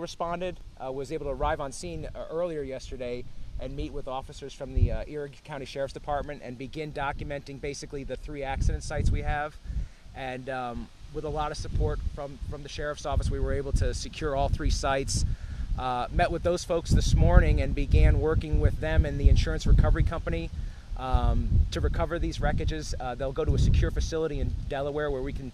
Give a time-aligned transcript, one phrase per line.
[0.00, 3.24] responded, uh, was able to arrive on scene uh, earlier yesterday
[3.60, 8.04] and meet with officers from the uh, Erie County Sheriff's Department and begin documenting basically
[8.04, 9.54] the three accident sites we have.
[10.14, 13.72] And um, with a lot of support from, from the Sheriff's Office, we were able
[13.72, 15.24] to secure all three sites.
[15.78, 19.66] Uh, met with those folks this morning and began working with them and the insurance
[19.66, 20.50] recovery company
[20.96, 22.94] um, to recover these wreckages.
[23.00, 25.52] Uh, they'll go to a secure facility in Delaware where we can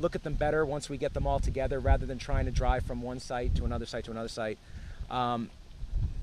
[0.00, 2.84] look at them better once we get them all together rather than trying to drive
[2.84, 4.58] from one site to another site to another site.
[5.10, 5.50] Um,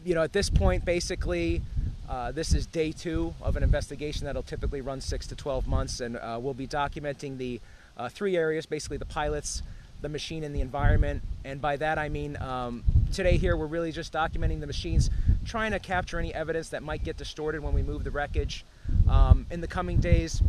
[0.04, 1.62] you know, at this point, basically,
[2.08, 6.00] uh, this is day two of an investigation that'll typically run six to 12 months,
[6.00, 7.60] and uh, we'll be documenting the
[7.98, 9.64] uh, three areas basically the pilots,
[10.02, 11.24] the machine, and the environment.
[11.44, 15.10] And by that, I mean um, today here, we're really just documenting the machines,
[15.46, 18.66] trying to capture any evidence that might get distorted when we move the wreckage.
[19.10, 20.44] Um, in the coming days,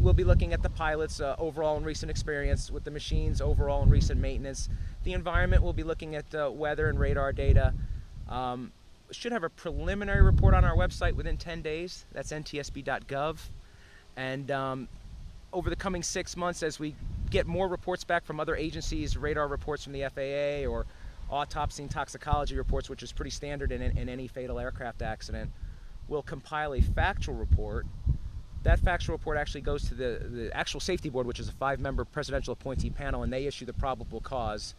[0.00, 3.82] we'll be looking at the pilot's uh, overall and recent experience with the machines, overall
[3.82, 4.68] and recent maintenance.
[5.04, 7.74] The environment, we'll be looking at uh, weather and radar data.
[8.28, 8.72] Um,
[9.10, 12.06] should have a preliminary report on our website within 10 days.
[12.12, 13.38] That's ntsb.gov.
[14.16, 14.88] And um,
[15.52, 16.94] over the coming six months, as we
[17.28, 20.86] get more reports back from other agencies, radar reports from the FAA or
[21.30, 25.50] autopsy and toxicology reports, which is pretty standard in, in any fatal aircraft accident,
[26.08, 27.86] we'll compile a factual report
[28.62, 31.80] that factual report actually goes to the, the actual safety board, which is a five
[31.80, 34.74] member presidential appointee panel, and they issue the probable cause.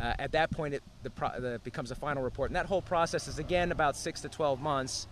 [0.00, 2.50] Uh, at that point, it the pro- the, becomes a final report.
[2.50, 5.06] And that whole process is, again, about six to 12 months.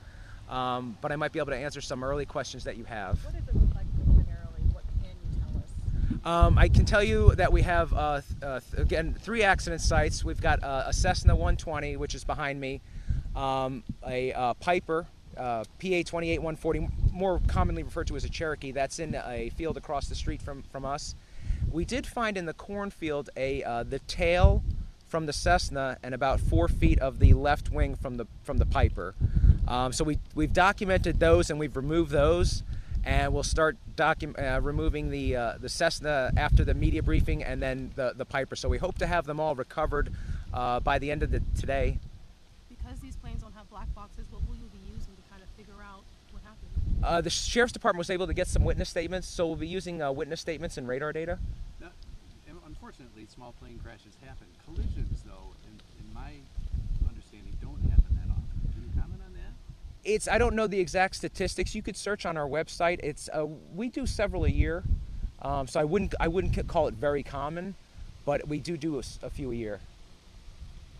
[0.48, 3.24] Um, but I might be able to answer some early questions that you have.
[3.24, 4.62] What does it look like preliminarily?
[4.72, 6.48] What can you tell us?
[6.48, 10.24] Um, I can tell you that we have, uh, uh, again, three accident sites.
[10.24, 12.80] We've got uh, a Cessna 120, which is behind me,
[13.36, 15.06] um, a uh, Piper,
[15.40, 20.06] uh, PA 28140, more commonly referred to as a Cherokee, that's in a field across
[20.06, 21.14] the street from, from us.
[21.72, 24.62] We did find in the cornfield a uh, the tail
[25.06, 28.66] from the Cessna and about four feet of the left wing from the from the
[28.66, 29.14] Piper.
[29.66, 32.62] Um, so we we've documented those and we've removed those,
[33.04, 37.62] and we'll start docu- uh, removing the uh, the Cessna after the media briefing and
[37.62, 38.56] then the the Piper.
[38.56, 40.12] So we hope to have them all recovered
[40.52, 41.98] uh, by the end of the today.
[47.02, 50.02] Uh, the sheriff's department was able to get some witness statements, so we'll be using
[50.02, 51.38] uh, witness statements and radar data.
[51.80, 51.88] Now,
[52.66, 54.46] unfortunately, small plane crashes happen.
[54.66, 56.32] Collisions, though, in, in my
[57.08, 58.72] understanding, don't happen that often.
[58.72, 59.52] Can you comment on that?
[60.04, 61.74] It's I don't know the exact statistics.
[61.74, 63.00] You could search on our website.
[63.02, 64.82] It's uh, we do several a year,
[65.40, 67.74] um, so I wouldn't I wouldn't call it very common,
[68.26, 69.80] but we do do a, a few a year.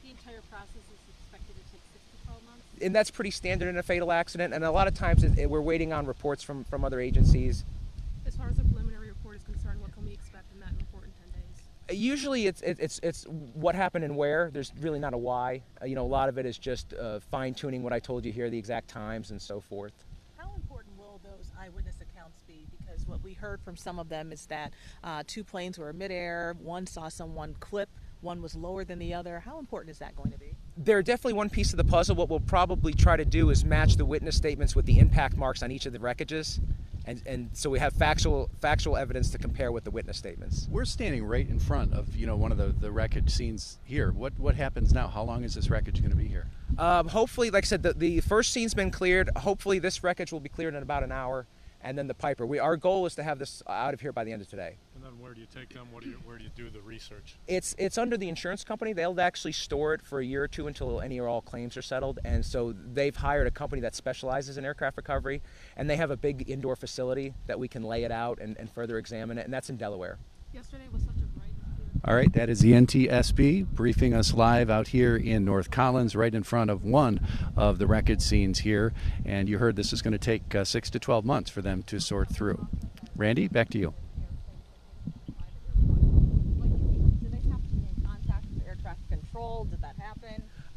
[0.02, 0.80] The entire process
[2.82, 4.54] and that's pretty standard in a fatal accident.
[4.54, 7.64] And a lot of times it, it, we're waiting on reports from, from other agencies.
[8.26, 11.04] As far as the preliminary report is concerned, what can we expect in that report
[11.04, 11.98] in 10 days?
[11.98, 14.50] Usually it's, it, it's, it's what happened and where.
[14.52, 15.62] There's really not a why.
[15.80, 18.24] Uh, you know, a lot of it is just uh, fine tuning what I told
[18.24, 19.92] you here, the exact times and so forth.
[20.36, 22.66] How important will those eyewitness accounts be?
[22.70, 26.54] Because what we heard from some of them is that uh, two planes were midair,
[26.60, 27.88] one saw someone clip,
[28.20, 29.40] one was lower than the other.
[29.40, 30.54] How important is that going to be?
[30.84, 32.16] They're definitely one piece of the puzzle.
[32.16, 35.62] What we'll probably try to do is match the witness statements with the impact marks
[35.62, 36.60] on each of the wreckages.
[37.06, 40.68] And, and so we have factual factual evidence to compare with the witness statements.
[40.70, 44.12] We're standing right in front of you know one of the, the wreckage scenes here.
[44.12, 45.08] What what happens now?
[45.08, 46.46] How long is this wreckage going to be here?
[46.78, 49.30] Um, hopefully, like I said, the, the first scene's been cleared.
[49.36, 51.46] Hopefully, this wreckage will be cleared in about an hour,
[51.80, 52.46] and then the Piper.
[52.46, 54.76] We our goal is to have this out of here by the end of today.
[55.10, 55.88] And then where do you take them?
[55.90, 57.36] What do you, where do you do the research?
[57.48, 58.92] It's it's under the insurance company.
[58.92, 61.82] They'll actually store it for a year or two until any or all claims are
[61.82, 62.20] settled.
[62.24, 65.42] And so they've hired a company that specializes in aircraft recovery,
[65.76, 68.70] and they have a big indoor facility that we can lay it out and, and
[68.70, 70.18] further examine it, and that's in Delaware.
[70.52, 71.50] Yesterday was such a bright.
[72.04, 76.34] All right, that is the NTSB briefing us live out here in North Collins, right
[76.34, 78.92] in front of one of the wreckage scenes here.
[79.24, 81.82] And you heard this is going to take uh, six to 12 months for them
[81.84, 82.68] to sort through.
[83.16, 83.92] Randy, back to you.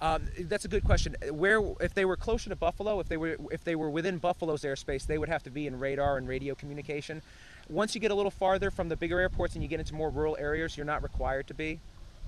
[0.04, 1.16] Um, that's a good question.
[1.32, 4.64] Where, if they were closer to Buffalo, if they were if they were within Buffalo's
[4.64, 7.22] airspace, they would have to be in radar and radio communication.
[7.70, 10.10] Once you get a little farther from the bigger airports and you get into more
[10.10, 11.80] rural areas, you're not required to be.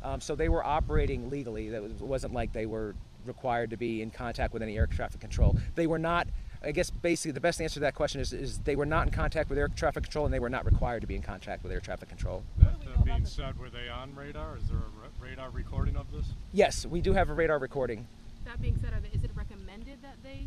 [0.04, 1.68] Um, so they were operating legally.
[1.68, 2.96] It wasn't like they were
[3.26, 5.58] required to be in contact with any air traffic control.
[5.76, 6.28] They were not.
[6.64, 9.14] I guess basically the best answer to that question is, is they were not in
[9.14, 11.72] contact with air traffic control and they were not required to be in contact with
[11.72, 12.44] air traffic control.
[12.58, 14.58] That, that being said, were they on radar?
[14.58, 14.95] Is there a
[15.26, 16.26] radar recording of this?
[16.54, 18.08] Yes, we do have a radar recording.
[18.46, 20.46] That being said, are they, is it recommended that they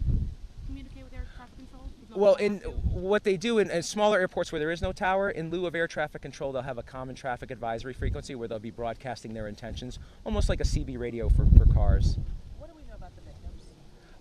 [0.67, 1.91] communicate with air traffic control?
[2.15, 5.51] Well, in what they do in, in smaller airports where there is no tower, in
[5.51, 8.71] lieu of air traffic control, they'll have a common traffic advisory frequency where they'll be
[8.71, 12.17] broadcasting their intentions, almost like a CB radio for, for cars.
[12.59, 13.65] What do we know about the victims?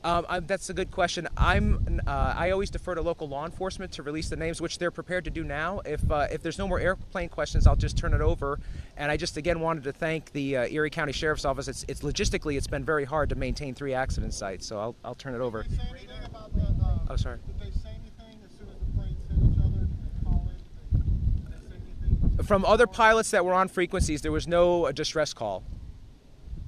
[0.07, 1.27] Um, I, that's a good question.
[1.35, 4.89] I'm uh, I always defer to local law enforcement to release the names, which they're
[4.89, 5.81] prepared to do now.
[5.83, 8.57] If uh, if there's no more airplane questions, I'll just turn it over.
[8.95, 11.67] And I just again wanted to thank the uh, Erie County Sheriff's Office.
[11.67, 15.15] It's, it's logistically it's been very hard to maintain three accident sites, so I'll, I'll
[15.15, 15.63] turn it over.
[15.63, 17.39] Did they say about the, uh, Oh, sorry.
[17.45, 19.79] Did they say anything as soon as the planes hit each other?
[19.79, 21.01] Did they call in?
[21.35, 22.45] Did they, did they say anything?
[22.45, 25.63] From other pilots that were on frequencies, there was no uh, distress call.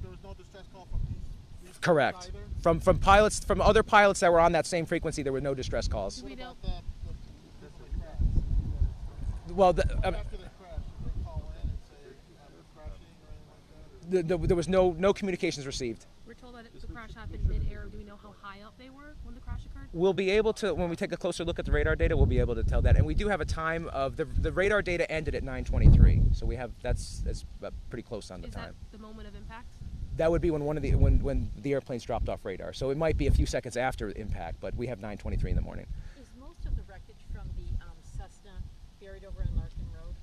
[0.02, 2.28] There was no distress call from these, these Correct.
[2.28, 2.49] either?
[2.62, 5.54] From from pilots from other pilots that were on that same frequency, there were no
[5.54, 6.22] distress calls.
[6.22, 6.50] we don't.
[6.50, 9.56] About that, the people that crashed.
[9.56, 13.28] Well, the, um, After they crashed, did they call in and say they're crashing or
[13.32, 14.18] anything like that?
[14.18, 16.04] or- the, the, there was no no communications received.
[16.26, 17.88] We're told that the crash happened mid-air.
[17.90, 19.88] Do we know how high up they were when the crash occurred?
[19.92, 22.26] We'll be able to when we take a closer look at the radar data, we'll
[22.26, 22.96] be able to tell that.
[22.96, 26.44] And we do have a time of the the radar data ended at 9:23, so
[26.46, 28.74] we have that's that's uh, pretty close on the Is time.
[28.92, 29.72] that the moment of impact?
[30.20, 32.74] That would be when one of the when when the airplanes dropped off radar.
[32.74, 35.62] So it might be a few seconds after impact, but we have 9:23 in the
[35.62, 35.86] morning.
[36.20, 38.52] Is most of the wreckage from the um, Cessna
[39.00, 40.14] buried over on Larkin Road?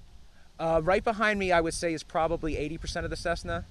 [0.60, 3.66] Uh, right behind me, I would say, is probably 80% of the Cessna.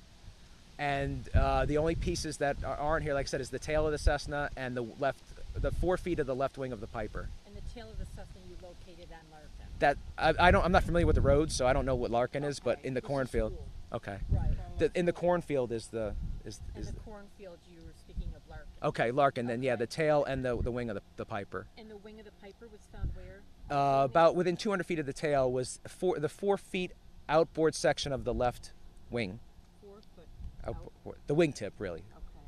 [0.81, 3.87] And uh, the only pieces that are- aren't here, like I said, is the tail
[3.87, 5.23] of the Cessna and the left,
[5.55, 7.29] the four feet of the left wing of the Piper.
[7.47, 9.67] And the tail of the Cessna you located on Larkin?
[9.79, 12.11] That I, I don't, I'm not familiar with the roads, so I don't know what
[12.11, 13.57] Larkin is, but in the cornfield,
[13.93, 14.19] okay.
[14.29, 14.46] Right.
[14.79, 16.15] The, in the cornfield is the
[16.45, 18.67] is, And is the cornfield, you were speaking of Larkin.
[18.83, 19.47] okay Larkin.
[19.47, 21.67] Then yeah, the tail and the the wing of the, the Piper.
[21.79, 23.41] And the wing of the Piper was found where?
[23.71, 26.93] Uh, about within 200 feet of the tail was four, the four feet
[27.29, 28.73] outboard section of the left
[29.11, 29.41] wing,
[29.83, 30.27] Four foot
[30.65, 30.77] out.
[30.77, 32.01] outboard, the wingtip really.
[32.15, 32.47] Okay.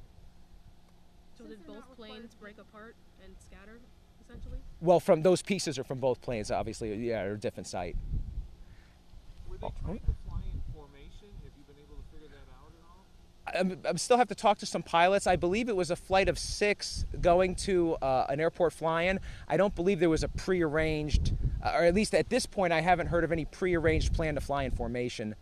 [1.36, 3.78] So did both planes break apart and scatter,
[4.24, 4.58] essentially?
[4.80, 6.94] Well, from those pieces are from both planes, obviously.
[6.94, 7.96] Yeah, are a different site.
[9.48, 11.26] Were they Oh, trying to fly in formation?
[11.42, 12.70] Have you been able to figure that out
[13.54, 13.72] at all?
[13.72, 15.26] I'm, I'm still have to talk to some pilots.
[15.26, 19.20] I believe it was a flight of six going to uh, an airport fly-in.
[19.48, 22.80] I don't believe there was a prearranged, uh, or at least at this point, I
[22.80, 25.34] haven't heard of any prearranged plan to fly in formation.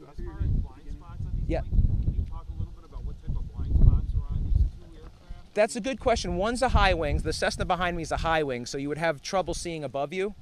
[0.00, 1.60] As far as blind spots on these Yeah.
[1.62, 4.44] planes, can you talk a little bit about what type of blind spots are on
[4.44, 5.54] these two aircraft?
[5.54, 6.36] That's a good question.
[6.36, 7.18] One's a high wing.
[7.18, 10.12] The Cessna behind me is a high wing, so you would have trouble seeing above
[10.12, 10.34] you,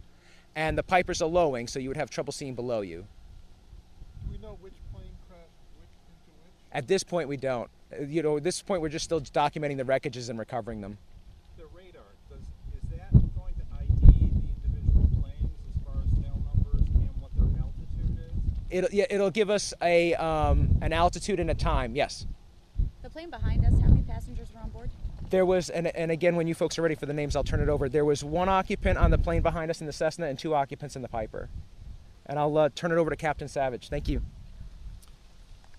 [0.54, 3.06] and the Piper's a low wing, so you would have trouble seeing below you.
[4.24, 6.61] Do we know which plane crashed which into which?
[6.72, 7.70] At this point, we don't.
[8.00, 10.96] You know, at this point, we're just still documenting the wreckages and recovering them.
[11.58, 16.42] The radar, does, is that going to ID the individual planes as far as tail
[16.54, 18.42] numbers and what their altitude is?
[18.70, 21.94] It'll, yeah, it'll give us a um, an altitude and a time.
[21.94, 22.26] Yes.
[23.02, 24.90] The plane behind us, how many passengers were on board?
[25.28, 27.60] There was, and, and again, when you folks are ready for the names, I'll turn
[27.60, 27.88] it over.
[27.88, 30.96] There was one occupant on the plane behind us in the Cessna and two occupants
[30.96, 31.48] in the Piper.
[32.26, 33.88] And I'll uh, turn it over to Captain Savage.
[33.88, 34.22] Thank you.